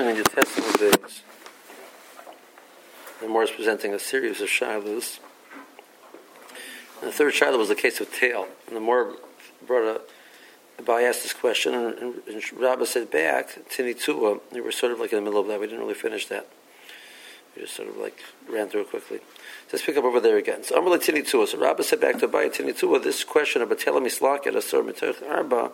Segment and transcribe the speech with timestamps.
[0.00, 1.22] learning in the Testament days.
[3.20, 5.18] The more is presenting a series of shilas.
[7.02, 8.46] The third shilah was the case of tail.
[8.66, 9.16] And the more
[9.66, 10.00] brought a
[10.82, 15.00] Abai asked this question, and, and, and Rabbi said back, Tinitua, we were sort of
[15.00, 15.60] like in the middle of that.
[15.60, 16.48] We didn't really finish that.
[17.54, 19.20] We just sort of like ran through it quickly.
[19.70, 20.64] Let's pick up over there again.
[20.64, 21.46] So Amrla Tinitua.
[21.46, 25.72] So Rabbi said back to Abai Tinitua, this question about Telam Islaket Asur Mitoch Arba,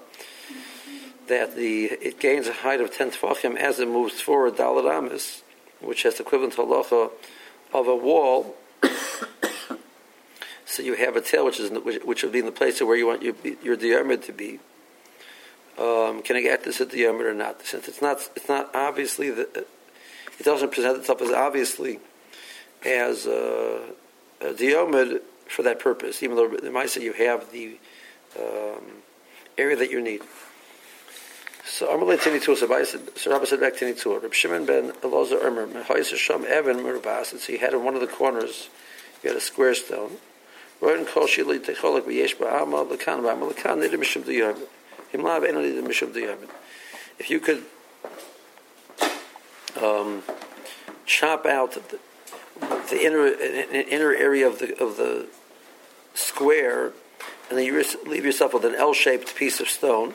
[1.29, 5.43] that the it gains a height of 10 tefachim as it moves forward, Dalit Amis,
[5.81, 7.11] which has the equivalent halacha
[7.73, 8.55] of a wall.
[10.65, 12.89] so you have a tail which is which, which would be in the place of
[12.89, 14.59] where you want your, your diarmid to be.
[15.79, 17.65] Um, can I get this at diarmid or not?
[17.67, 19.67] Since it's not, it's not obviously the,
[20.39, 22.01] it doesn't present itself as obviously
[22.85, 23.81] as uh,
[24.41, 26.23] a diarmid for that purpose.
[26.23, 27.79] Even though the might say you have the
[28.39, 29.03] um,
[29.59, 30.23] area that you need.
[31.77, 36.17] So Amalei Tinitua, so Rabbi said, Rabbi back Tinitua, Reb Shimon ben Elazar Omer, Mehayis
[36.17, 38.71] Sham Evan Merubas, and so he had in one of the corners,
[39.21, 40.13] he had a square stone.
[40.81, 44.23] Roin Kol Shili Techolek V'yesh Ba'ama L'kan Ba'ama L'kan Nidim Mishum.
[45.13, 46.49] Himlav Nidim.
[47.19, 47.63] If you could
[49.79, 50.23] um,
[51.05, 51.99] chop out the,
[52.89, 55.27] the inner inner area of the of the
[56.15, 56.93] square,
[57.51, 60.15] and then you leave yourself with an L-shaped piece of stone,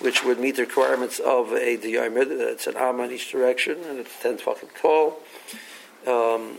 [0.00, 2.32] which would meet the requirements of a diamond.
[2.32, 5.20] It's an arm in each direction, and it's ten tefachim tall.
[6.06, 6.58] Um,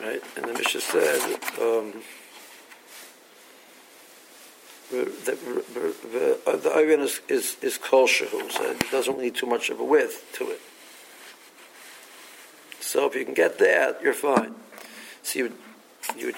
[0.00, 1.20] right, and the Mishnah said.
[1.60, 2.02] Um,
[4.90, 5.96] the, the,
[6.46, 10.24] the is, is, is kol shehu, so it doesn't need too much of a width
[10.34, 10.60] to it.
[12.80, 14.54] So if you can get that, you're fine.
[15.22, 15.52] So you
[16.16, 16.36] you would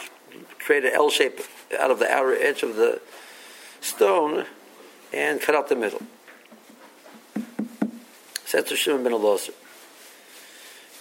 [0.59, 1.41] create an L shape
[1.79, 3.01] out of the outer edge of the
[3.87, 4.47] stone
[5.13, 6.03] and cut out the middle.
[8.53, 9.53] That's a Shimon ben Elazar.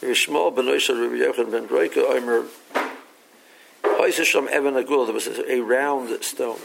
[0.01, 2.45] Rishmal ben Oishal Rabbi Yochanan ben Broika Omer
[3.83, 6.59] Hoisisham Evan Agul, there was a round stone.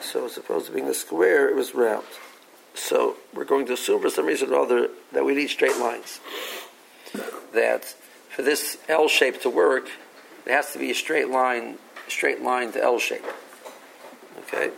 [0.00, 2.06] So as opposed to being a square, it was round.
[2.74, 6.20] So we're going to assume for some reason or other that we need straight lines.
[7.52, 7.96] That
[8.28, 9.88] for this L shape to work,
[10.46, 13.24] it has to be a straight line, straight line to L shape.
[14.38, 14.70] Okay.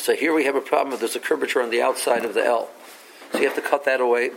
[0.00, 2.70] So here we have a problem there's a curvature on the outside of the L.
[3.32, 4.30] So you have to cut that away.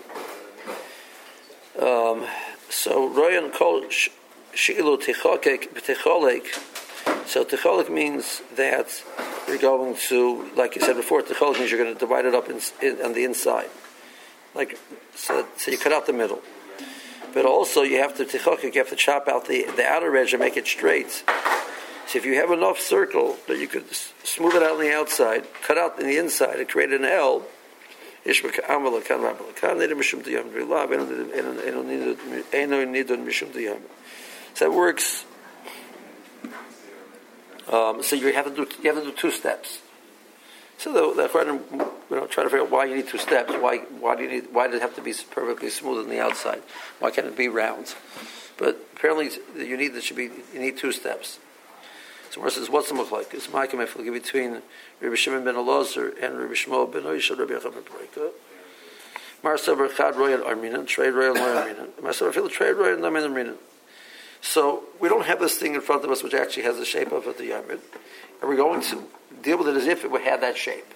[1.82, 2.28] Um,
[2.70, 5.02] so Royan Kol Shilu.
[7.26, 9.04] So Techolek means that
[9.48, 12.50] you're going to, like you said before, Techolek means you're going to divide it up
[12.50, 13.70] in, in, on the inside.
[14.54, 14.78] Like
[15.16, 16.42] so, so you cut out the middle.
[17.34, 20.34] But also you have to Techolek, you have to chop out the, the outer edge
[20.34, 21.24] and make it straight.
[22.14, 25.48] So if you have enough circle that you could smooth it out on the outside,
[25.64, 27.44] cut out in the inside, and create an L,
[28.24, 28.50] so
[34.60, 35.26] that works.
[37.72, 39.80] Um, so you have to do you have to do two steps.
[40.78, 41.60] So the, the
[42.12, 43.52] you know, try to figure out why you need two steps.
[43.54, 46.20] Why why do you need why does it have to be perfectly smooth on the
[46.20, 46.62] outside?
[47.00, 47.96] Why can't it be round?
[48.60, 51.40] But apparently you need that should be you need two steps.
[52.34, 52.96] So Mar says, what's the?
[53.32, 54.64] It's ma'akim efilgi between
[55.00, 58.32] Rabbi Shimon ben Elazar and Rabbi Shmuel ben Oishad Rabbi Yechon ben Pareka.
[59.44, 61.90] Mar saber chad royal arminan, trade royal arminan.
[62.02, 63.58] Mar saber fil trade royal arminan.
[64.42, 67.12] So we don't have this thing in front of us which actually has the shape
[67.12, 67.82] of a diamond,
[68.42, 69.04] and we're going to
[69.44, 70.92] deal with it as if it would have that shape.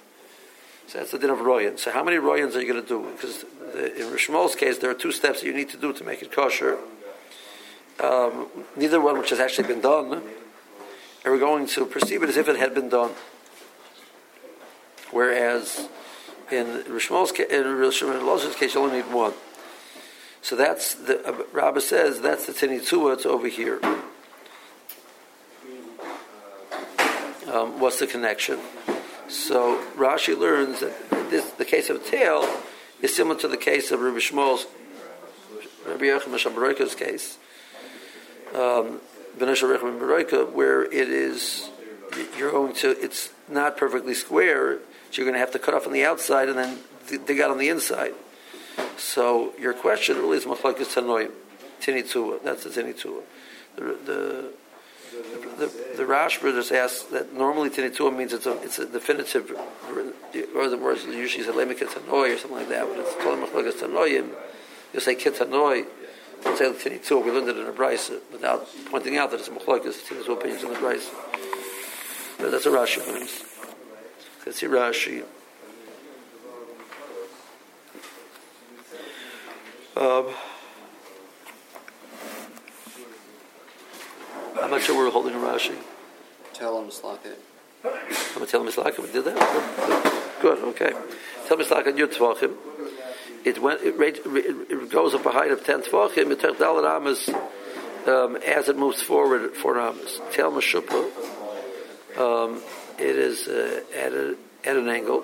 [0.87, 1.77] So that's the din of royan.
[1.77, 3.11] So how many royans are you going to do?
[3.11, 3.45] Because
[3.75, 6.23] the, in Rishmol's case, there are two steps that you need to do to make
[6.23, 6.79] it kosher.
[8.03, 10.23] Um, neither one which has actually been done
[11.23, 13.11] and we're going to perceive it as if it had been done.
[15.11, 15.87] Whereas
[16.51, 19.33] in Rishmol's case, in Rishmol's case, you only need one.
[20.41, 23.13] So that's the uh, Rabbi says that's the tinitzua.
[23.13, 23.79] It's over here.
[27.51, 28.59] Um, what's the connection?
[29.29, 32.47] So Rashi learns that this, the case of tail
[33.01, 34.67] is similar to the case of Rabbi Shmuel's,
[35.85, 37.37] Rabbi Yochanan case.
[38.55, 39.01] Um,
[39.39, 41.69] where it is
[42.37, 44.79] you're going to it's not perfectly square,
[45.11, 46.79] so you're going to have to cut off on the outside and then
[47.25, 48.13] dig out on the inside.
[48.97, 51.31] So your question really is machlokes tanoim,
[51.81, 52.43] tinitzua.
[52.43, 53.21] That's the tinitzua.
[53.75, 54.53] The the
[55.57, 55.65] the,
[55.97, 59.51] the Rashba just asks that normally tinitzua means it's a it's a definitive,
[60.55, 64.29] or the words usually say lemik or something like that, but it's called machlokes tanoim.
[64.93, 65.85] You say kitanoi
[66.43, 69.51] Say the Tzitzitzur, we learned it in a brisa without pointing out that it's a
[69.51, 71.13] Machloikas, Tzitzitzur opinions in the brisa.
[72.39, 73.43] But that's a Rashi learns.
[74.45, 75.23] Let's see Rashi.
[79.95, 80.27] Um,
[84.61, 85.75] I'm not sure we're holding a Rashi.
[86.53, 87.39] Tell him it's like it.
[87.83, 87.91] I'm
[88.35, 89.01] going to tell him it's like it.
[89.01, 90.37] We did that?
[90.41, 90.91] Good, okay.
[91.47, 91.97] Tell him it's like it.
[91.97, 92.55] You're Tvachim.
[93.47, 93.79] It went.
[93.81, 94.25] It, it,
[94.71, 96.31] it, goes up a height of ten Tvachim.
[96.31, 97.29] It takes Dalit Amos
[98.05, 100.19] um, as it moves forward four Amos.
[100.33, 100.99] Tell Meshupa.
[102.17, 102.61] Um,
[102.99, 104.35] it is uh, at, a,
[104.65, 105.23] at an angle.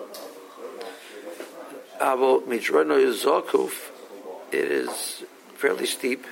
[2.00, 3.26] Avo Midrono is
[4.54, 5.24] It is
[5.56, 6.26] fairly steep.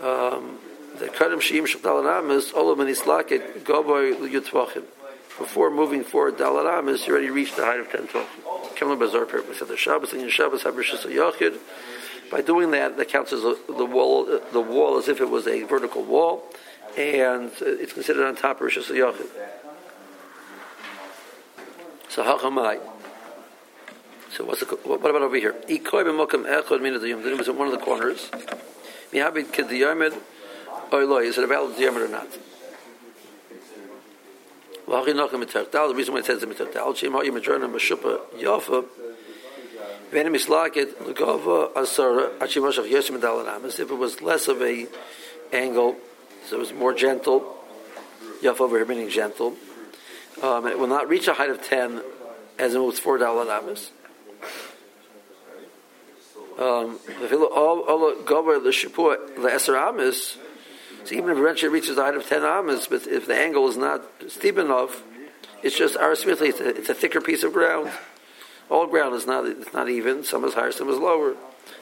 [0.00, 0.58] Um,
[0.98, 4.82] the Kadam Shim Shal is Olam and Islaket Goboy Yutvachim.
[5.38, 8.57] Before moving forward, Dalaramis, you already reached the height of 10 Tvachim.
[8.78, 10.64] The Shabbos and Shabbos.
[12.30, 15.46] By doing that, that counts as a, the wall, the wall as if it was
[15.46, 16.44] a vertical wall,
[16.96, 19.28] and it's considered on top of Rishis Yachid.
[22.08, 22.80] So Hachamai.
[24.30, 25.54] So what's the, what about over here?
[25.68, 28.30] Ikoy b'mokam echad min Then it was in one of the corners.
[29.12, 30.18] Mihabit k'diyomed
[30.90, 31.24] oiloi.
[31.26, 32.28] Is it a valid diameter or not?
[34.88, 38.86] The reason why it says mitartal, shem ha'yim adjourna m'shupa yafa,
[40.10, 43.80] venim mislaket l'gova asara achimashach yosim medalanamis.
[43.80, 44.86] If it was less of a
[45.52, 45.96] angle,
[46.46, 47.58] so it was more gentle,
[48.40, 49.56] yafa over here meaning gentle,
[50.42, 52.00] um, it will not reach a height of 10
[52.58, 53.90] as it moves four dalanamis.
[56.58, 56.98] Um,
[58.24, 60.38] gover the shipur the eser amis
[61.08, 63.78] so even if eventually reaches the height of 10 amas, but if the angle is
[63.78, 65.02] not steep enough,
[65.62, 67.90] it's just arithmetically, it's a, it's a thicker piece of ground.
[68.68, 71.34] All ground is not, it's not even, some is higher, some is lower.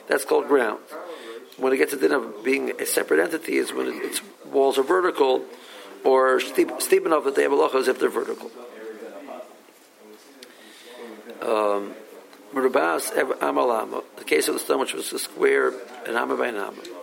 [0.07, 0.79] That's called ground.
[1.57, 4.77] When it gets to the of being a separate entity is when it, its walls
[4.77, 5.43] are vertical
[6.05, 8.49] or steep, steep enough that they have a as if they're vertical.
[11.41, 11.95] Um,
[12.53, 15.73] the case of the stone which was a square,
[16.05, 16.96] an amma by an amma.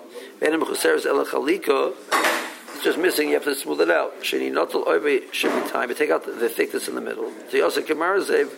[2.75, 3.29] It's just missing.
[3.29, 4.20] You have to smooth it out.
[4.20, 5.88] Sheni notel oive should be time.
[5.88, 7.32] But take out the, thickness in the middle.
[7.50, 8.50] So you also zev.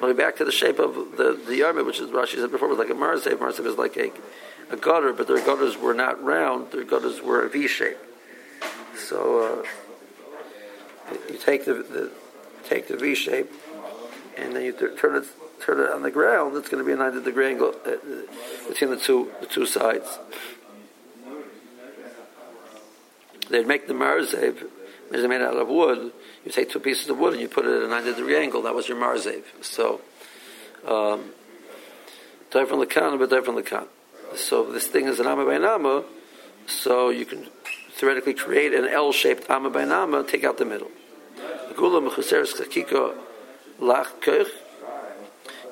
[0.00, 2.78] Going back to the shape of the the yarmulke, which is Rashi said before, was
[2.78, 3.36] like a marzev.
[3.36, 4.12] Marzev is like a
[4.70, 6.72] a gutter, but their gutters were not round.
[6.72, 7.96] Their gutters were a V shape.
[8.96, 9.64] So
[11.10, 12.10] uh, you take the, the
[12.68, 13.50] take the V shape,
[14.36, 15.24] and then you turn it
[15.60, 16.56] turn it on the ground.
[16.56, 17.92] It's going to be a ninety degree angle uh,
[18.68, 20.18] between the two the two sides.
[23.54, 24.62] They'd make the marzev,
[25.08, 26.12] which is made out of wood.
[26.44, 28.62] You take two pieces of wood and you put it at a 90 degree angle.
[28.62, 29.42] That was your marzev.
[29.62, 30.00] So,
[30.86, 31.30] um,
[32.50, 33.86] from the kan, but from the kan.
[34.36, 36.04] So this thing is an amma by nama.
[36.66, 37.46] So you can
[37.92, 40.90] theoretically create an L-shaped amma by nama, take out the middle.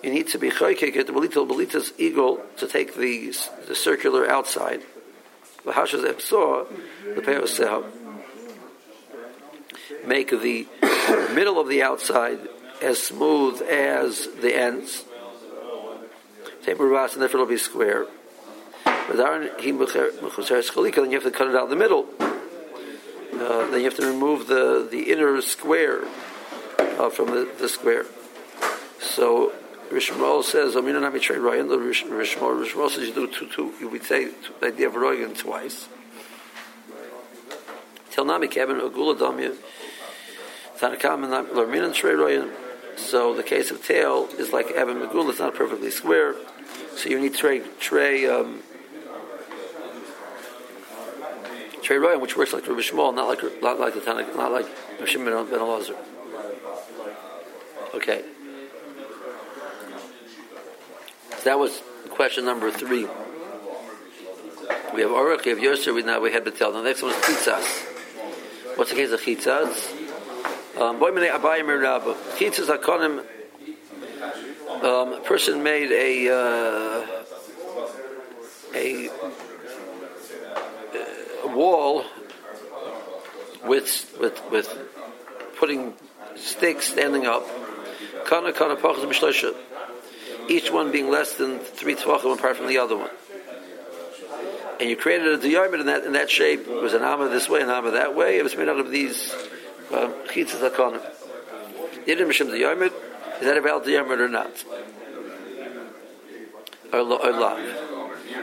[0.02, 3.32] You need to be choykek the belita's eagle to take the
[3.68, 4.82] the circular outside
[5.64, 6.66] the hashas epsor,
[7.14, 7.84] the peosel,
[10.06, 10.66] make the
[11.34, 12.38] middle of the outside
[12.80, 15.04] as smooth as the ends.
[16.64, 18.06] Taper and therefore it'll be square.
[18.84, 19.42] But then
[21.10, 22.06] you have to cut it out the middle.
[22.20, 26.04] Uh, then you have to remove the, the inner square
[26.78, 28.06] uh, from the, the square.
[29.00, 29.52] So
[29.92, 33.74] Rishmal says, "Amina nami trei royan." The Rishmal, Rishmal says you do two, two.
[33.78, 34.30] You would say
[34.60, 35.86] the idea of royan twice.
[38.10, 39.54] Tel nami kevin agula damya.
[40.78, 42.50] Tanakam and lormin and trei royan.
[42.96, 45.30] So the case of tail is like Evan Megula.
[45.30, 46.36] It's not perfectly square.
[46.96, 48.62] So you need tray tray um,
[51.82, 54.66] tray royan, which works like Rabbi Shmuel, not like not like the Tanakh, not like
[55.06, 55.96] Shimon ben Elazar.
[57.94, 58.24] Okay.
[61.44, 63.06] That was question number three.
[64.94, 66.72] We have Orach, we have Yosher, we now we have Betel.
[66.72, 68.76] The next one is Chitzas.
[68.76, 69.90] What's the case of Chitzas?
[70.80, 70.98] Um.
[71.00, 73.24] Chitzas Hakonim,
[74.82, 77.06] um, a person made a, uh,
[78.74, 79.08] a,
[81.44, 82.04] a wall
[83.64, 84.78] with, with, with
[85.58, 85.94] putting
[86.36, 87.46] sticks standing up.
[90.52, 93.10] Each one being less than three tvachim apart from the other one.
[94.80, 96.66] And you created a diamond in that in that shape.
[96.66, 98.38] It was an amma this way, an amma that way.
[98.38, 99.32] It was made out of these
[99.90, 101.02] chitzas um, hakonim.
[102.06, 102.92] Yidin mishim diamond.
[103.40, 104.64] Is that a valid diamond or not?
[106.92, 107.58] Or, lav?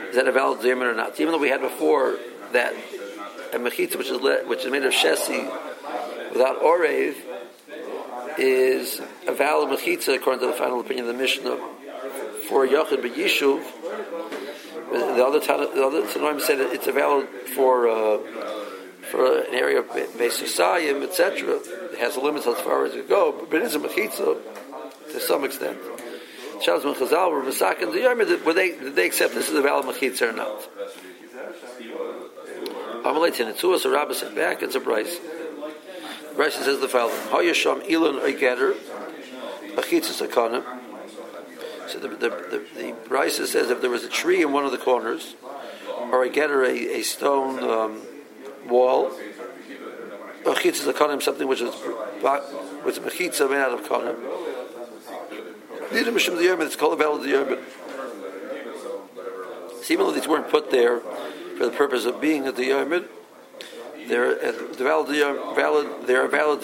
[0.08, 1.18] Is that a valid diamond or not?
[1.20, 2.18] Even though we had before
[2.52, 2.74] that
[3.52, 5.44] a mechitza which is which is made of shesi
[6.32, 7.14] without orev
[8.38, 11.58] is a valid mechitza according to the final opinion of the Mishnah
[12.50, 13.62] for a Yachid B'Yishuv
[14.90, 18.18] The other Tana, the other Tanoim said it's a valid for uh,
[19.10, 21.60] for an area of Beisusayim, etc.
[21.92, 24.38] It has limits as far as it go, but it is a mechitza
[25.12, 25.78] to some extent.
[26.60, 29.54] Shabbos and Chazal were Masak and the Yom, were they, did they accept this as
[29.54, 30.68] a valid mechitza or not?
[33.04, 35.18] Amalei Tinetzuas, a rabbi said back, it's a brisa.
[36.34, 38.74] brisa says the following: Hayasham Elon Oigeter,
[39.76, 40.79] Achitzas Akanim.
[41.90, 44.70] So the the the, the brisa says if there was a tree in one of
[44.70, 45.34] the corners,
[46.12, 48.02] or a getter a, a stone um,
[48.68, 49.10] wall,
[50.44, 51.74] Achitzas Akanim, something which was
[52.84, 54.16] was a mechitza made out of kanim.
[55.92, 57.60] Neither Mishim the Yermit, it's called a valid Yermit.
[59.82, 63.08] So even though these weren't put there for the purpose of being at the Yermit,
[64.06, 65.08] they're the valid,
[65.56, 66.62] valid they're valid.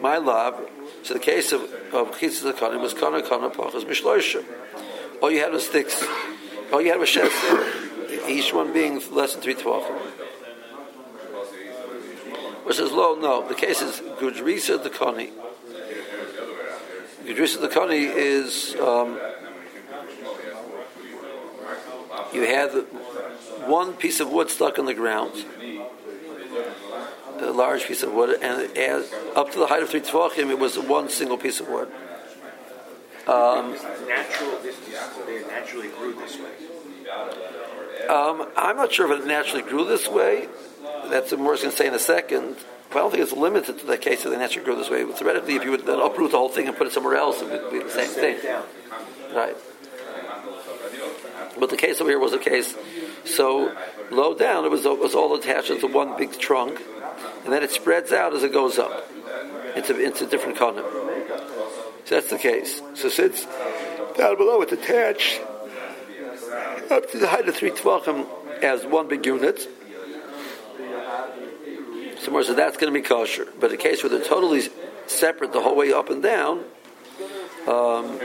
[0.00, 0.70] My love,
[1.02, 4.44] so the case of of Chitzah Kanim was Kana Kana Pachas Mishloisha.
[5.22, 6.04] All you had was sticks.
[6.72, 7.34] All you had was sheds.
[8.28, 9.96] Each one being less than three tvachim.
[12.64, 15.30] Which says, "Lo, no." The case is Gudrisa the Kani.
[17.24, 19.18] Gudrisa the Kani is um,
[22.32, 22.70] you had
[23.66, 25.32] one piece of wood stuck in the ground,
[27.40, 30.58] a large piece of wood, and as, up to the height of three tvachim, it
[30.58, 31.88] was one single piece of wood.
[33.26, 33.72] Um,
[34.08, 34.76] natural, this,
[35.26, 36.50] they naturally grew this way.
[38.08, 40.48] Um, I'm not sure if it naturally grew this way.
[41.08, 42.56] That's what Morris going to say in a second.
[42.90, 45.04] But I don't think it's limited to the case that they naturally grew this way.
[45.04, 47.40] But theoretically, if you would then uproot the whole thing and put it somewhere else,
[47.40, 48.38] it would be the same thing.
[49.32, 49.56] Right.
[51.58, 52.74] But the case over here was a case
[53.24, 53.76] so
[54.10, 56.80] low down, it was, it was all attached to one big trunk,
[57.44, 59.10] and then it spreads out as it goes up
[59.76, 60.84] into, into different column.
[62.04, 62.80] So that's the case.
[62.94, 63.46] So since
[64.16, 65.40] down below it's attached
[66.90, 68.26] up to the height of three tvachim
[68.62, 69.68] as one big unit,
[72.20, 73.46] so more so that's going to be kosher.
[73.58, 74.62] But a case where they're totally
[75.06, 76.64] separate the whole way up and down,
[77.66, 78.18] um,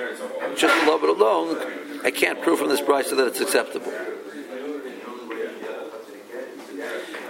[0.58, 3.92] just below it alone, I can't prove from this brisa that it's acceptable.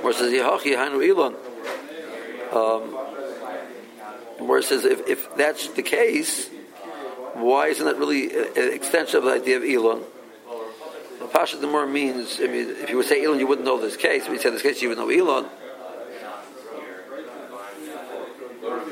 [0.01, 1.35] Where it says Yehochi Hainu Elon.
[2.51, 2.95] Um,
[4.47, 6.49] where it says if, if that's the case,
[7.33, 10.03] why isn't that really an extension of the idea of Elon?
[11.19, 13.79] The Pasha the more means, I mean, if you would say Elon, you wouldn't know
[13.79, 14.25] this case.
[14.25, 15.49] If you said this case, you would know Elon.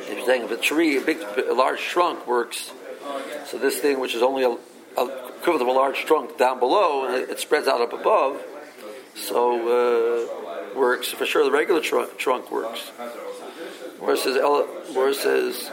[0.01, 2.72] If you're saying if a tree, a big, a large trunk works,
[3.45, 7.05] so this thing, which is only a, a equivalent of a large trunk down below,
[7.05, 8.41] and it, spreads out up above,
[9.15, 11.10] so uh, works.
[11.10, 12.91] For sure, the regular trunk, trunk works.
[14.05, 14.38] It says,
[14.95, 15.72] where it says,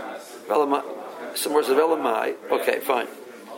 [1.35, 3.09] somewhere says Elamai, okay, fine.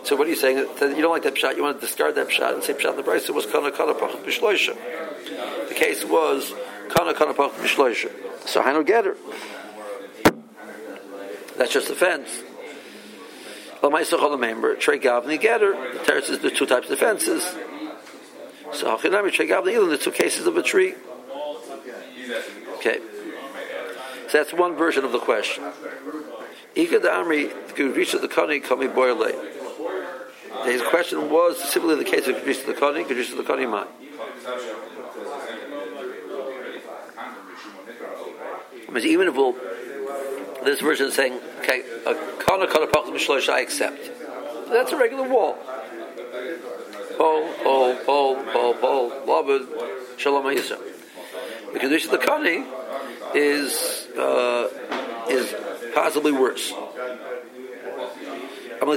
[0.04, 0.58] So what are you saying?
[0.58, 1.56] You don't like that shot?
[1.56, 3.28] You want to discard that shot and say shot the brisa?
[3.28, 4.76] It was kana kana pach b'shloisha.
[5.68, 6.52] The case was
[6.88, 8.10] kana kana pach b'shloisha.
[8.46, 9.16] So I don't get it.
[11.56, 12.42] That's just a fence.
[13.82, 15.38] Remember, Trey Gavni.
[15.40, 17.44] The Teretz is the two types of fences.
[18.72, 20.94] So Hachinami Trey Gavni Elon, the two cases of a tree.
[22.76, 22.98] Okay.
[24.32, 25.62] So that's one version of the question.
[26.74, 29.30] Ika the Amri, the Kani, Kami Boyle.
[30.64, 33.86] His question was simply the case of Gudrisha the Kani, Gudrisha the Kani Man.
[39.04, 39.52] Even if we'll,
[40.64, 44.00] this version is saying, okay, a Kana Kana Pachal Mishlosh, I accept.
[44.70, 45.58] That's a regular wall.
[47.18, 50.80] Pole, pole, pole, pole, Labud, Shalom Yisrael.
[51.74, 52.81] The Gudrisha the Kani
[53.34, 54.68] is, uh,
[55.28, 55.54] is
[55.94, 56.72] possibly worse.
[58.82, 58.88] My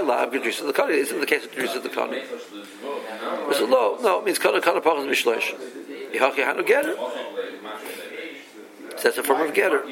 [0.00, 2.24] lab Gedrisa the Kani isn't the case of Gedrisa the Kani.
[3.50, 3.98] It's a low.
[4.02, 5.54] No, it means Kana Kana Pachas Mishlesh.
[6.12, 6.96] Yihaki Hanu Getter.
[9.02, 9.82] That's a form of Getter.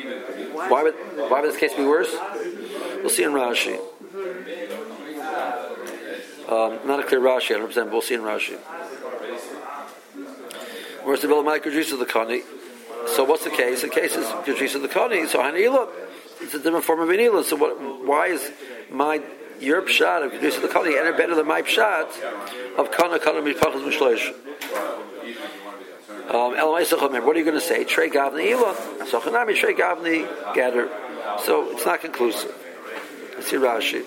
[0.69, 0.95] Why would
[1.31, 2.13] why would this case be worse?
[3.03, 3.79] We'll see in Rashi.
[6.49, 8.59] Um, not a clear Rashi, I don't represent, but we'll see in Rashi.
[11.05, 12.43] Where's the Bilamai Gedrisa the Kani?
[13.09, 13.83] So what's the case?
[13.83, 15.29] The case is Gedrisa the Kani.
[15.29, 15.89] So Hanila
[16.43, 17.45] it's a different form of anila.
[17.45, 18.51] So what, why is
[18.91, 19.23] my
[19.61, 22.09] your pshat of Kedusha the Kali any better than my pshat
[22.77, 24.35] of Kana Kana Mishpachas Mishloish?
[26.29, 27.85] Um, what are you going to say?
[27.85, 29.07] Trey Gavni Ila.
[29.07, 30.89] So Chanami Trey Gavni Gather.
[31.45, 32.55] So it's not conclusive.
[33.35, 34.05] Let's see Rashi.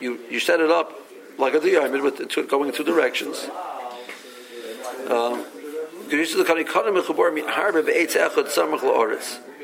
[0.00, 0.92] You you set it up
[1.38, 3.48] like a Diyamid with two, going in two directions.
[5.10, 5.44] Um,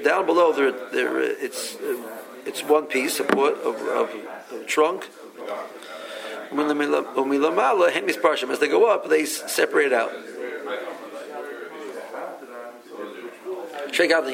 [0.05, 1.77] down below there, there it's
[2.45, 4.11] it's one piece of wood of, of,
[4.53, 5.09] of trunk.
[8.51, 10.13] As they go up, they separate out.
[13.93, 14.33] Out the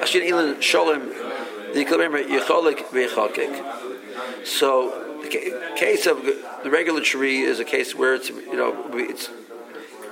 [0.00, 1.29] Ashin sholem
[1.72, 4.46] the yicholik v'yichokik.
[4.46, 5.28] So the
[5.76, 9.28] case of the regular tree is a case where it's you know it's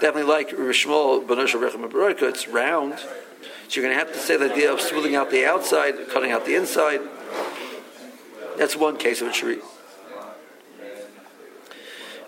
[0.00, 2.98] definitely like Rishmol Benoshel Rechem It's round.
[2.98, 6.32] So you're going to have to say the idea of smoothing out the outside, cutting
[6.32, 7.00] out the inside.
[8.56, 9.60] That's one case of a tree.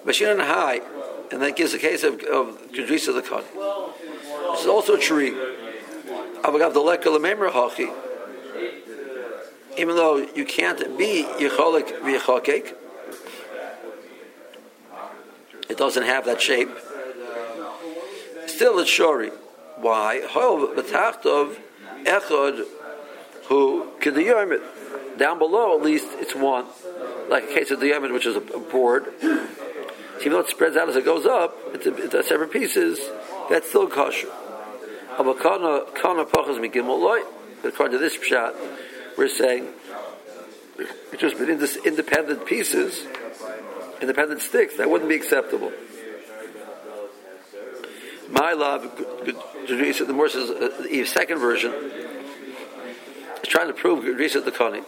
[0.05, 0.81] Mashin and high,
[1.33, 3.45] and that gives a case of of the Kani.
[4.53, 5.33] This is also a tree.
[6.43, 8.10] Avagav the Leka Lememra Hachi.
[9.81, 12.75] Even though you can't be Yecholik V'Yechokek,
[15.71, 16.69] it doesn't have that shape.
[18.47, 19.31] Still, it's shori.
[19.79, 20.21] Why?
[20.29, 21.57] Hov b'tachtov
[22.03, 22.67] echod
[23.45, 24.61] who kediyomit.
[25.17, 26.67] Down below, at least, it's one.
[27.31, 29.07] Like a case of the which is a, board.
[29.23, 29.47] So
[30.21, 33.01] even though it spreads out as it goes up, it's, a, it's a separate pieces.
[33.49, 34.29] That's still kosher.
[35.17, 35.87] But according
[37.93, 38.55] to this shot,
[39.21, 39.69] we're saying
[41.13, 43.07] it's just this independent pieces,
[44.01, 44.79] independent sticks.
[44.79, 45.71] That wouldn't be acceptable.
[48.31, 51.71] My love, the Morse is uh, the second version.
[53.43, 54.85] Is trying to prove Risa the Kani.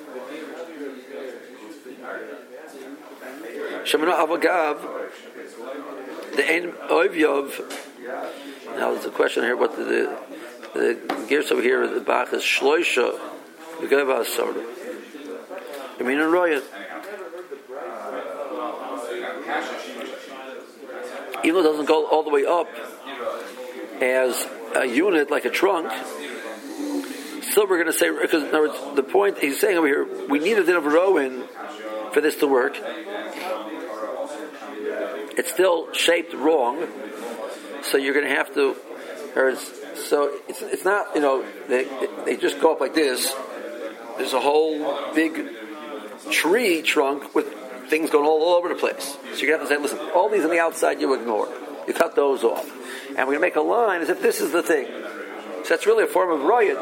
[3.85, 4.81] Shemana Avagav,
[6.37, 7.61] the Ein Oivyov.
[8.79, 9.57] Now there's a question here.
[9.59, 10.19] What the the,
[10.73, 10.95] the
[11.29, 11.87] Girsa over here?
[11.87, 13.42] The Bach is Shloisha.
[13.83, 14.65] The Geva Asara.
[15.99, 16.62] I mean, in Royal.
[21.45, 22.69] Even doesn't go all the way up,
[24.01, 24.47] as
[24.77, 25.93] a unit, like a trunk,
[27.51, 30.27] still we're going to say, because in other words, the point he's saying over here,
[30.29, 31.45] we need a din of Rowan
[32.12, 32.77] for this to work.
[35.37, 36.87] It's still shaped wrong,
[37.83, 38.77] so you're going to have to,
[39.35, 41.88] or it's, so it's, it's not, you know, they,
[42.25, 43.35] they just go up like this.
[44.16, 45.48] There's a whole big
[46.31, 47.46] tree trunk with
[47.88, 49.16] things going all, over the place.
[49.35, 51.48] So you're going to have to say, listen, all these on the outside you ignore.
[51.87, 52.64] You cut those off
[53.09, 54.87] and we're going to make a line as if this is the thing.
[54.87, 56.77] So that's really a form of royan,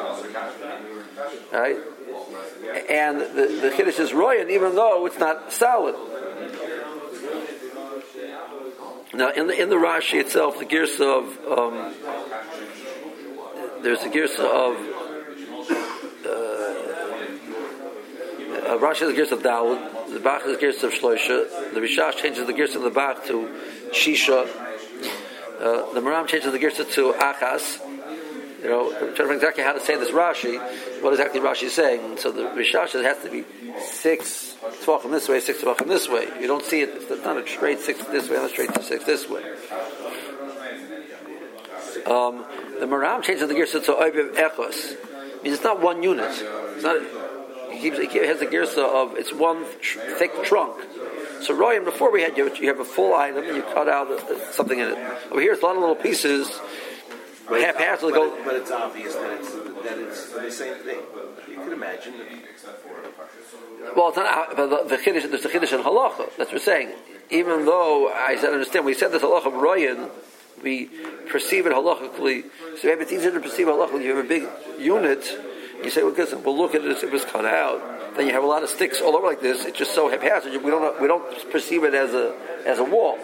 [1.52, 1.76] right?
[2.88, 5.96] And the, the kiddush is royan, even though it's not solid.
[9.12, 11.94] Now, in the in the Rashi itself, the Girsa of um,
[13.82, 14.76] there's the Girsa of
[18.70, 22.16] uh, Rashi the Girsa of Dawud, the Bach is the Girsa of Shloisha, the Rishash
[22.16, 23.48] changes the Girsa of the Bach to
[23.90, 27.84] Shisha, uh, the Maram changes the Girsa to Achas.
[28.62, 30.60] You know, trying to exactly how to say this Rashi,
[31.02, 32.18] what exactly Rashi is saying.
[32.18, 33.44] So the Rishash has to be
[33.80, 34.54] six
[34.84, 36.28] tvachim this way, six tvachim this way.
[36.38, 39.04] You don't see it, it's not a straight six this way, not a straight six
[39.04, 39.42] this way.
[42.06, 42.44] Um,
[42.78, 45.42] the Maram changes the Girsa to Oiviv Echos.
[45.42, 46.30] means it's not one unit.
[46.30, 47.19] It's not,
[47.80, 50.76] keeps, he has the Girsa of, it's one tr- thick trunk.
[51.42, 54.10] So Royam, before we had you, you have a full item, and you cut out
[54.10, 54.98] uh, something in it.
[55.30, 56.60] Over here, it's a lot of little pieces.
[57.48, 58.44] But haphazardly go.
[58.44, 61.00] but it's obvious that it's that it's the same thing.
[61.48, 62.16] You can imagine.
[62.16, 62.26] The
[63.96, 64.56] well, it's not.
[64.56, 66.28] But the, the chiddush, there's the chiddush in halacha.
[66.36, 66.92] That's what we're saying.
[67.30, 70.10] Even though I said, understand, we said this halacha of royan,
[70.62, 70.90] we
[71.28, 72.44] perceive it halachically.
[72.78, 74.04] So maybe it's easier to perceive halachically.
[74.04, 74.46] You have a big
[74.78, 75.24] unit.
[75.82, 78.32] You say, well, listen, we'll look at it as it was cut out then you
[78.32, 79.64] have a lot of sticks all over like this.
[79.64, 80.62] It's just so haphazard.
[80.62, 82.34] We don't we don't perceive it as a
[82.66, 83.18] as a wall.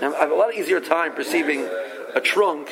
[0.00, 1.68] And I have a lot easier time perceiving
[2.14, 2.68] a trunk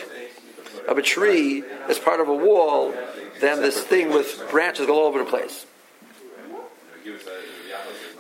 [0.89, 2.95] of a tree as part of a wall
[3.41, 5.67] than this thing with branches all over the place.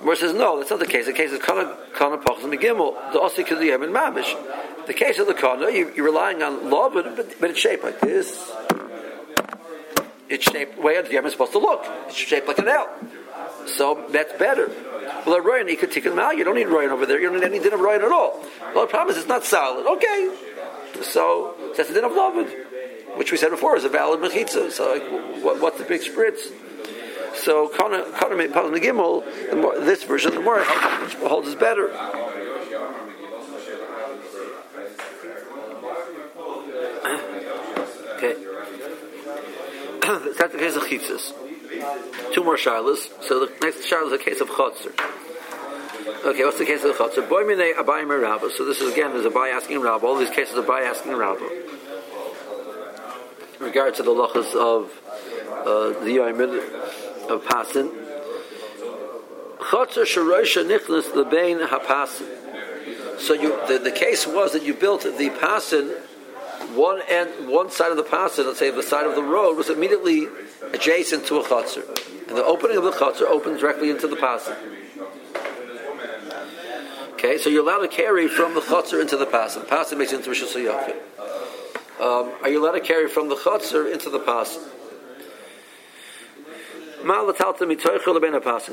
[0.00, 1.06] Where says no, that's not the case.
[1.06, 3.12] The case is kana kana pachas megimel.
[3.12, 4.86] The osi kadiyam and mamish.
[4.86, 8.00] The case of the kana, you, you're relying on law, but, but it's shaped like
[8.00, 8.50] this.
[10.32, 11.84] It's shaped the way a yam is supposed to look.
[12.06, 12.88] It's shaped like an L.
[13.66, 14.70] So that's better.
[15.26, 16.38] Well, a royan, you could take them out.
[16.38, 17.20] You don't need royan over there.
[17.20, 18.42] You don't need any din of royan at all.
[18.74, 19.86] Well, the problem is it's not solid.
[19.86, 20.34] Okay.
[21.02, 22.48] So that's the din of Lavid,
[23.18, 24.72] which we said before is a valid mechitza.
[24.72, 26.50] So like, what, what's the big spritz?
[27.34, 28.34] So Kana Kana
[28.80, 29.24] Gimel,
[29.84, 30.64] this version, of the more
[31.28, 31.90] holds is better.
[40.38, 41.32] That's the case of chitzas.
[42.34, 43.08] Two more shilas.
[43.22, 44.92] So the next shilas is a case of chotzer.
[46.24, 47.28] Okay, what's the case of the chotzer?
[47.28, 48.50] Boy mine abayim rabba.
[48.50, 50.06] So this is again, there's a by asking rabba.
[50.06, 51.48] All these cases are by asking rabba.
[53.58, 54.90] In regard to the lachas of
[55.62, 57.90] uh, the Yomid of Pasin.
[59.58, 63.20] Chotzer Sharosha Nichnas Lebein HaPasin.
[63.20, 65.94] So you, the, the case was that you built the Pasin,
[66.76, 69.70] one end, one side of the Pasin, let's say the side of the road, was
[69.70, 70.28] immediately
[70.72, 71.86] adjacent to a Chotzer.
[72.28, 74.56] And the opening of the Chotzer opened directly into the Pasin.
[77.24, 79.64] Okay, so you're allowed to carry from the chotzer into the pasim.
[79.66, 80.56] Pasim makes it into Rishus.
[82.00, 84.58] Um, are you allowed to carry from the chotzer into the pasim?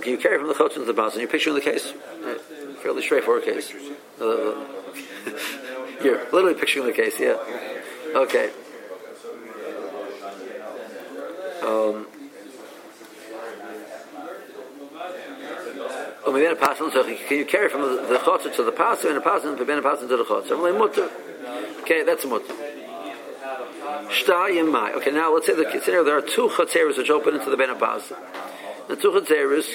[0.01, 1.17] Can you carry from the chotzer into the pasim?
[1.17, 1.93] You're picturing the case?
[2.81, 3.71] Fairly straightforward case.
[4.19, 4.65] Uh,
[6.03, 7.37] you're literally picturing the case, yeah.
[8.15, 8.51] Okay.
[11.61, 12.07] Um,
[16.25, 20.07] can you carry from the, chotzer to the pasim and the pasim and the pasim
[20.07, 21.81] to the chotzer?
[21.81, 22.53] Okay, that's a mutter.
[24.09, 27.57] Shtayim Okay, now let's say the scenario there are two chotzeres which open into the
[27.57, 28.17] ben pasim.
[28.87, 29.67] The two chotzeres.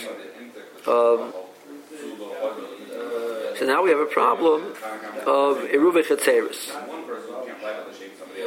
[0.86, 1.32] Um,
[3.58, 4.72] so now we have a problem
[5.26, 6.93] of eruve chotzeres.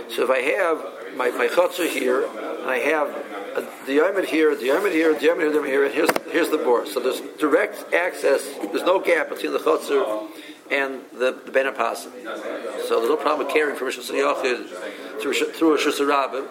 [0.10, 3.10] So if I have my, my chotzer here, and I have
[3.56, 6.10] uh, the Yomid here, the Yomid here, the Yomid here, the Yomid here, and here's,
[6.32, 6.86] here's the bor.
[6.86, 10.28] So there's direct access, there's no gap between the Chotzer
[10.72, 11.98] and the, the.
[12.88, 14.42] So there's no problem with carrying from Rosh Hashanah
[15.22, 16.48] through, through Rosh Hashanah.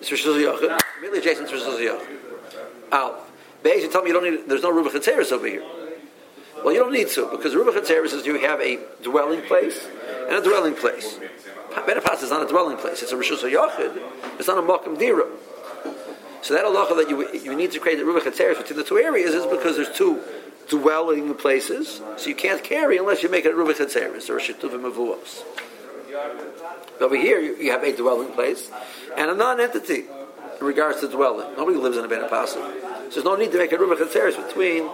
[0.00, 2.06] It's Rosh Hashanah, immediately adjacent to Rosh Hashanah.
[2.92, 3.28] Out.
[3.62, 5.62] Basically, tell me you don't need, there's no Rubach over here.
[6.64, 9.88] Well, you don't need to, because Rubach is you have a dwelling place
[10.32, 11.18] and a dwelling place.
[11.86, 14.38] Ben Apasim is not a dwelling place, it's a Rosh Hashanah.
[14.38, 15.26] It's not a Mokum Dira.
[16.40, 18.98] So that halacha that you, you need to create the Rubach Hatzeres between the two
[18.98, 20.20] areas is because there's two
[20.68, 24.40] dwelling places, so you can't carry unless you make it a Rubach Hatzeres or a
[24.40, 25.42] Shetuvim Avuos.
[27.00, 28.70] Over here, you, you, have a dwelling place
[29.16, 30.04] and a non-entity
[30.60, 31.54] in regards to dwelling.
[31.56, 32.26] Nobody lives in a Ben.
[32.28, 32.70] So
[33.10, 34.88] there's no need to make a Rubach Hatzeres between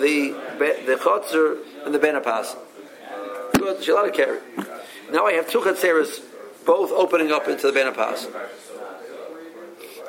[0.00, 2.16] the the Chotzer and the Ben.
[3.58, 4.40] Good, she's allowed to carry.
[5.12, 6.20] Now I have two Chatzeres
[6.64, 8.34] both opening up into the Ben Apasim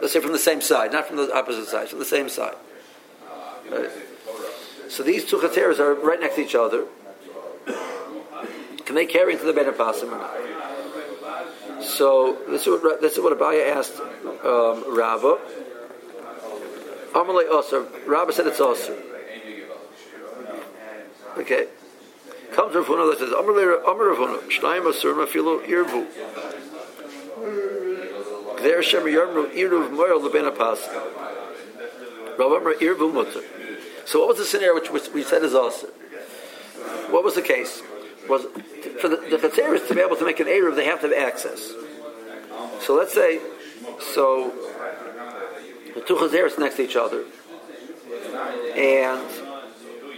[0.02, 2.56] let's say from the same side, not from the opposite side, from the same side.
[3.72, 3.90] Right?
[4.90, 6.86] So these two chateras are right next to each other.
[8.86, 11.84] Can they carry into the Ben Pasim or not?
[11.84, 15.38] So this is what, this is what Abaya asked um, Rava.
[17.14, 17.86] Amalei Osir.
[18.08, 18.98] Rava said it's Osir.
[21.38, 21.68] Okay.
[22.58, 24.40] Comes Rav Huna that says Amar Rav Huna.
[24.50, 24.92] Shnayim
[25.68, 26.08] Irvu.
[28.64, 30.80] There Shem Leben Apas.
[32.40, 33.44] Rav Irvu Mutter.
[34.06, 35.86] So what was the scenario which, we said is also?
[37.12, 37.84] What was the case?
[38.28, 38.48] Was
[39.02, 39.38] for the, the
[39.88, 41.74] to be able to make an Eruv, they have to have access.
[42.80, 43.40] So let's say,
[44.16, 44.52] so
[45.94, 47.24] the two Chatzeris next to each other,
[48.76, 49.22] and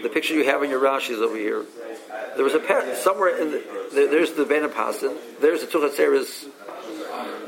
[0.04, 1.66] the picture you have in your Rashi is over here.
[2.36, 4.62] There was a pet somewhere in the, there's the Ben
[5.42, 6.48] there's the two Chatzeris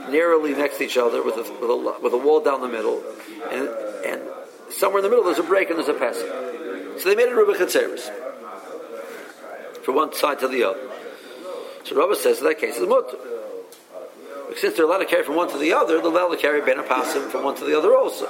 [0.09, 3.03] narrowly next to each other with a, with a, with a wall down the middle,
[3.49, 3.69] and,
[4.05, 4.21] and
[4.69, 6.29] somewhere in the middle there's a break and there's a passage.
[7.01, 8.09] So they made a Rubik Chatzeris
[9.83, 10.79] from one side to the other.
[11.83, 13.17] So Rabbi says in that case it's mutter.
[14.57, 16.77] Since they're allowed to carry from one to the other, they're allowed to carry Ben
[16.77, 18.27] Apasim from one to the other also.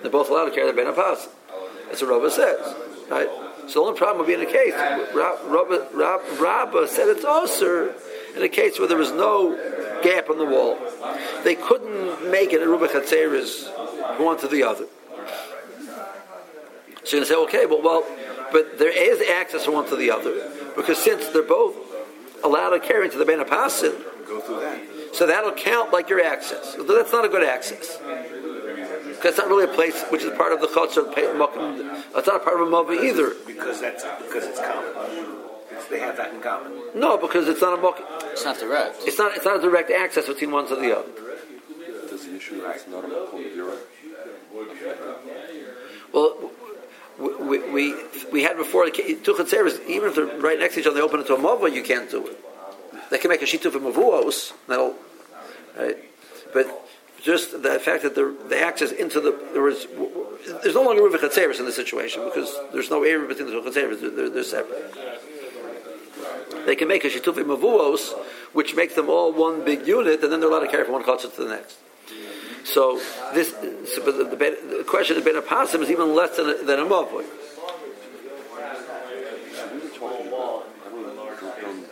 [0.00, 1.28] They're both allowed to carry the Ben Apasim.
[1.86, 2.74] That's what Rabbi says.
[3.10, 3.28] Right?
[3.70, 4.74] So the only problem would be in a case,
[5.14, 7.94] Rabbi, Rabbi uh, said it's also
[8.34, 9.54] in a case where there was no
[10.02, 10.76] gap on the wall.
[11.44, 14.86] They couldn't make it a Ruba Chatzeris one to the other.
[17.04, 18.04] So you can say, okay, well, well,
[18.50, 21.76] but there is access from one to the other because since they're both
[22.42, 24.80] allowed to carry into the Ben Apasid, go through that.
[25.14, 26.74] So that'll count like your access.
[26.74, 28.00] That's not a good access.
[29.22, 31.12] That's not really a place which is part of the chutzah.
[31.16, 33.34] It's not a part of a mava either.
[33.46, 35.40] Because that's because it's common
[35.90, 36.72] they have that in common.
[36.94, 38.00] No, because it's not a mok.
[38.32, 38.96] It's not direct.
[39.02, 39.36] It's not.
[39.36, 41.08] It's not a direct access between one to the other.
[42.08, 43.76] Does the issue it's not a mokum
[46.12, 46.50] Well,
[47.18, 47.94] we, we,
[48.32, 51.20] we had before two chatzeres, even if they're right next to each other, they open
[51.20, 52.38] into a mova, you can't do it.
[53.10, 54.94] They can make a shituf of mavuos, that'll,
[55.78, 55.96] right?
[56.54, 56.66] But
[57.22, 59.86] just the fact that the, the access into the there was
[60.62, 63.62] there's no longer river chatzeres in this situation because there's no area between the two
[63.62, 64.94] chatzeres; they're, they're separate
[66.66, 68.12] they can make a shitufi mavuos,
[68.52, 71.02] which makes them all one big unit, and then they're allowed to carry from one
[71.02, 71.78] chutzah to the next.
[72.64, 73.00] So
[73.34, 73.50] this,
[73.92, 76.78] so, but the, the, the, question of ben apasim is even less than a, than
[76.78, 77.24] a mavui.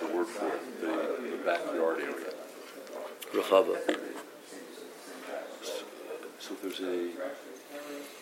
[0.01, 2.15] the word for it, the, the backyard area.
[3.33, 3.99] Rechava.
[6.49, 7.11] So there's a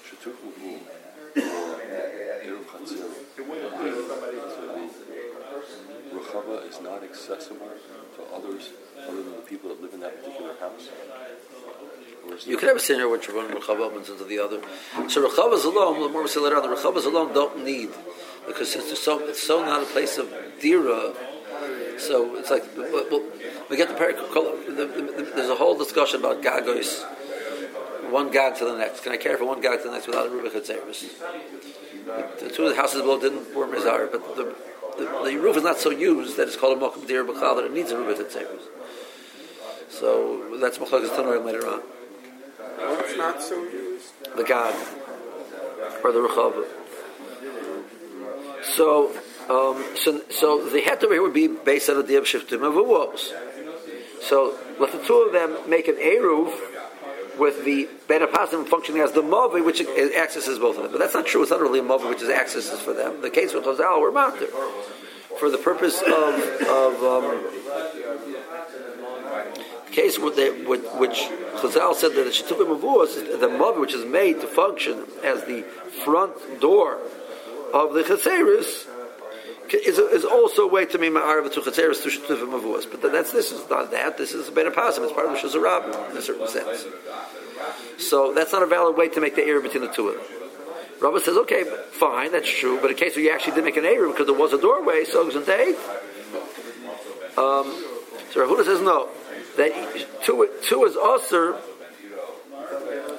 [0.03, 0.81] Shatuk the
[6.12, 7.71] Rechava is not accessible
[8.17, 8.71] to others
[9.07, 10.89] other than the people that live in that particular house.
[12.45, 14.61] You could have a scenario which one Rechava opens into the other.
[15.09, 17.91] So Rechavas alone, the more we say later on, the Rechavas alone don't need
[18.49, 21.15] because since it's so it's so not a place of dira.
[21.99, 23.23] So it's like well,
[23.71, 27.05] we get the, the, the, the there's a whole discussion about gagos,
[28.11, 29.03] one gag to the next.
[29.03, 31.05] Can I care for one gag to the next without a rubik service?
[32.40, 34.55] The two of the houses below didn't were mizar, but the,
[34.99, 37.64] the the roof is not so used that it's called a mokum dira b'chal that
[37.64, 38.64] it needs a rubik service.
[39.88, 41.83] So that's machlokes tanoim later on.
[42.79, 43.87] It's not so used.
[44.37, 44.75] the God
[46.05, 46.64] or the Rechava.
[48.62, 49.11] So,
[49.49, 52.75] um, so, so the het over here would be based on the Diab Shiftim of
[52.75, 53.33] walls.
[54.21, 56.53] So let the two of them make an Eruv
[57.38, 60.92] with the Ben Apasim functioning as the Mavi, which accesses both of them.
[60.92, 61.42] But that's not true.
[61.42, 63.22] It's not really a Mavi, which is accesses for them.
[63.22, 64.51] The case with Chazal were Matir.
[65.38, 66.35] For the purpose of,
[66.66, 67.44] of um,
[69.92, 74.05] case with the, with, which Chazal said that the Shetuvim Mavuos, the Mavi, which is
[74.05, 75.62] made to function as the
[76.05, 76.99] front door
[77.72, 78.87] of the Chaseris,
[79.74, 82.90] is, is also a way to be Ma'arav to Chaseris to Shetuvim Mavuos.
[82.90, 84.18] But that's, this is not that.
[84.18, 85.05] This is Ben Apasim.
[85.05, 86.85] It's part of the Shazarab in a certain sense.
[87.98, 90.24] So that's not a valid way to make the error between the two of them.
[91.00, 93.85] Rabbi says, okay, fine, that's true, but in case where you actually did make an
[93.85, 95.76] error because there was a doorway, so it's eight.
[97.37, 97.66] Um,
[98.31, 99.09] so Huda says no.
[99.59, 99.72] That
[100.22, 101.57] two, two is usher,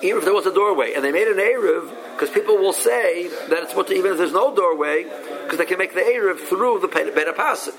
[0.02, 3.28] even if there was a doorway, and they made an eruv because people will say
[3.28, 5.04] that it's what even if there's no doorway,
[5.44, 7.76] because they can make the eruv through the Ben Apasim.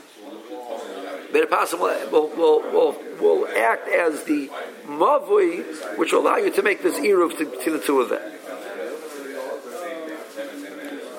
[1.33, 1.81] Ben Apasim
[2.13, 4.49] will, will, will, will act as the
[4.87, 8.23] mavui, which will allow you to make this eruv to, to the two of them.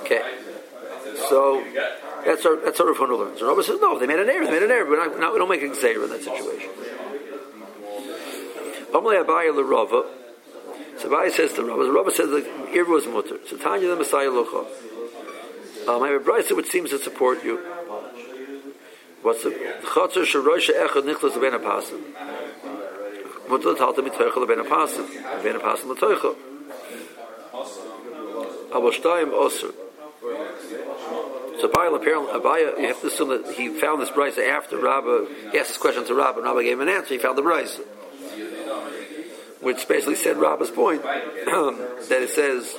[0.06, 0.22] Okay,
[1.28, 1.62] so
[2.26, 3.42] that's our that's our Rav learns.
[3.42, 4.46] Rabbi says no, they made an error.
[4.46, 4.90] They made an error.
[4.90, 6.70] We're not, not, we don't make a gzeira in that situation.
[8.94, 10.19] Amalei Abaya l'Rava.
[11.00, 11.90] So Abaya says to Rava.
[11.90, 13.38] Rava says the ear was mutter.
[13.48, 14.66] So Tanya the Messiah locha.
[15.88, 17.58] Um, I have a brisa which seems to support you.
[19.22, 22.02] What's the chatzar sharoisha echad nichlas ben apasim?
[23.50, 25.08] Mutter talta mitoichel ben apasim.
[25.42, 26.36] Ben apasim l'toichel.
[28.76, 29.74] Abel shtayim osir.
[31.62, 35.28] So Abaya, apparently, Abaya, you have to assume that he found this brisa after Rabba,
[35.48, 37.82] asked this question to Rabba, and Rabba gave him an answer, he found the brisa.
[39.62, 42.76] Which basically said Rabba's point, that it says,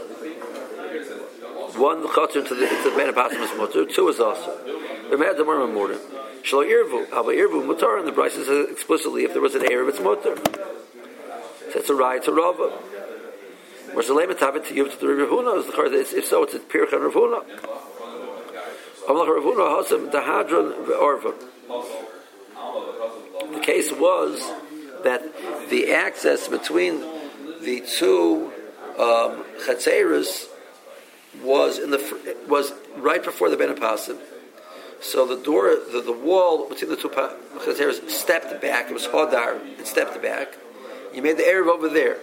[1.77, 4.57] one chatzar to the, to the Ben Apasim is mutter, two is also.
[5.11, 5.99] The mad the murmur mortar.
[6.43, 9.89] Shalo irvu, Abba irvu mutar, and the brisa says explicitly, if there was an error,
[9.89, 10.37] it's mutter.
[11.73, 12.73] So it's a right to Rabba.
[13.93, 15.93] Whereas the layman tabit to give to the Rav Huna is the chard.
[15.93, 17.45] If so, it's a pircha Rav Huna.
[19.09, 21.35] Amalach Rav Huna hasam dahadron ve'orva.
[23.53, 24.41] The case was
[25.05, 25.23] that
[25.71, 27.01] the access between
[27.63, 28.53] the two
[28.99, 29.45] um,
[31.43, 34.19] was in the was right before the Ben Apasim.
[35.01, 38.91] So the door, the, the wall between the two chatzeros stepped back.
[38.91, 39.61] It was hodar.
[39.79, 40.57] It stepped back.
[41.15, 42.19] You made the erev over there.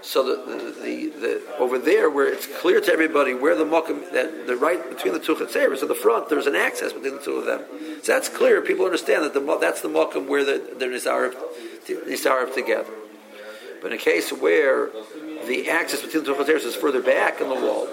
[0.00, 4.10] So the, the, the, the over there, where it's clear to everybody where the mokum
[4.12, 7.20] that the right between the two chatzeros in the front, there's an access between the
[7.20, 7.64] two of them.
[8.02, 8.62] So that's clear.
[8.62, 11.34] People understand that the that's the mokum where the the nisarif
[11.86, 12.92] nisarif together.
[13.82, 14.90] But in a case where
[15.46, 17.88] the access between the two chatzeros is further back in the wall,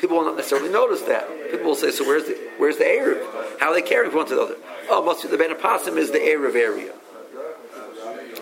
[0.00, 1.28] people will not necessarily notice that.
[1.50, 3.58] People will say, "So where's the where's the erev?
[3.58, 4.56] How are they carrying from one to the other?
[4.88, 6.92] Oh, must be the ben is the erev area."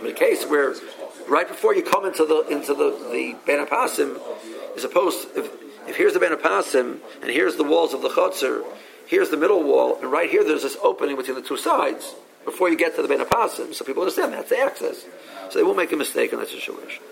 [0.00, 0.74] In a case where
[1.31, 4.21] right before you come into the into the the Ben Apasim,
[4.77, 5.49] as opposed if
[5.88, 8.64] if here's the Ben Apasim and here's the walls of the Chotzer,
[9.07, 12.14] here's the middle wall, and right here there's this opening between the two sides
[12.45, 15.07] before you get to the Ben Apasim, so people understand that's the access,
[15.49, 17.03] so they won't make a mistake in that situation.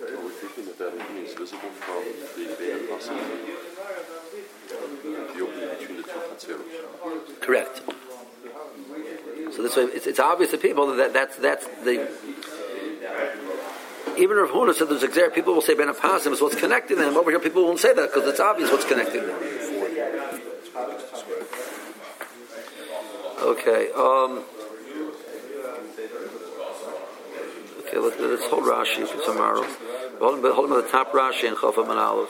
[0.00, 2.04] We opening is visible from
[2.36, 3.18] the Benapasim?
[5.34, 6.04] The opening between the
[6.38, 6.60] two?
[7.40, 7.82] Correct.
[9.52, 12.08] So this way, it's, it's obvious to people that that's that's the.
[14.16, 17.16] Even Rav Huna said there's exact people will say Ben is what's connecting them.
[17.16, 19.36] Over here, people won't say that because it's obvious what's connecting them.
[23.40, 23.90] Okay.
[23.92, 24.44] Um,
[27.80, 27.98] okay.
[27.98, 29.66] Let, let's hold Rashi for tomorrow.
[30.18, 32.28] Hold him, hold at the top Rashi and Chafam and Aleph.